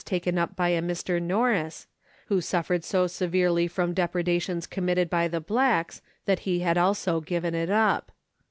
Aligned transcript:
175 0.03 0.17
taken 0.17 0.39
up 0.39 0.55
by 0.55 0.69
a 0.69 0.81
Mr. 0.81 1.21
Norris, 1.21 1.85
who 2.25 2.41
suffered 2.41 2.83
so 2.83 3.05
severely 3.05 3.67
from 3.67 3.93
depreda 3.93 4.41
tions 4.41 4.65
committed 4.65 5.11
by 5.11 5.27
the 5.27 5.39
blacks 5.39 6.01
that 6.25 6.39
he 6.39 6.61
had 6.61 6.75
also 6.75 7.21
given 7.21 7.53
it 7.53 7.69
up. 7.69 8.11